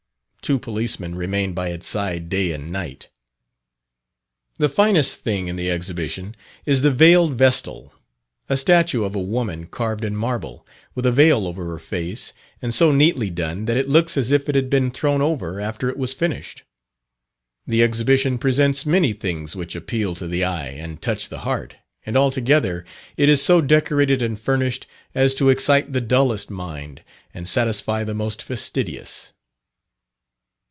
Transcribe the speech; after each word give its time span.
Two 0.43 0.57
policemen 0.59 1.15
remain 1.15 1.53
by 1.53 1.69
its 1.69 1.87
side 1.87 2.27
day 2.27 2.51
and 2.51 2.73
night. 2.73 3.07
The 4.57 4.67
finest 4.67 5.21
thing 5.21 5.47
in 5.47 5.55
the 5.55 5.69
Exhibition, 5.71 6.35
is 6.65 6.81
the 6.81 6.91
"Veiled 6.91 7.35
Vestal," 7.35 7.93
a 8.49 8.57
statue 8.57 9.05
of 9.05 9.15
a 9.15 9.21
woman 9.21 9.65
carved 9.67 10.03
in 10.03 10.13
marble, 10.13 10.67
with 10.93 11.05
a 11.05 11.11
veil 11.11 11.47
over 11.47 11.65
her 11.67 11.77
face, 11.79 12.33
and 12.61 12.73
so 12.73 12.91
neatly 12.91 13.29
done, 13.29 13.63
that 13.63 13.77
it 13.77 13.87
looks 13.87 14.17
as 14.17 14.29
if 14.33 14.49
it 14.49 14.55
had 14.55 14.69
been 14.69 14.91
thrown 14.91 15.21
over 15.21 15.61
after 15.61 15.87
it 15.89 15.95
was 15.97 16.11
finished. 16.11 16.63
The 17.65 17.81
Exhibition 17.83 18.37
presents 18.37 18.85
many 18.85 19.13
things 19.13 19.55
which 19.55 19.73
appeal 19.75 20.15
to 20.15 20.27
the 20.27 20.43
eye 20.43 20.67
and 20.71 21.01
touch 21.01 21.29
the 21.29 21.41
heart, 21.47 21.75
and 22.05 22.17
altogether, 22.17 22.83
it 23.15 23.29
is 23.29 23.41
so 23.41 23.61
decorated 23.61 24.21
and 24.21 24.37
furnished, 24.37 24.85
as 25.15 25.33
to 25.35 25.47
excite 25.47 25.93
the 25.93 26.01
dullest 26.01 26.49
mind, 26.49 27.03
and 27.33 27.47
satisfy 27.47 28.03
the 28.03 28.15
most 28.15 28.41
fastidious. 28.41 29.31